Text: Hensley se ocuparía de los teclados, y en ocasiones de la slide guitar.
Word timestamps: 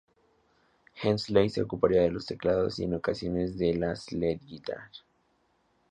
Hensley 0.95 1.51
se 1.51 1.61
ocuparía 1.61 2.01
de 2.01 2.09
los 2.09 2.25
teclados, 2.25 2.79
y 2.79 2.85
en 2.85 2.95
ocasiones 2.95 3.55
de 3.59 3.75
la 3.75 3.95
slide 3.95 4.39
guitar. 4.43 4.89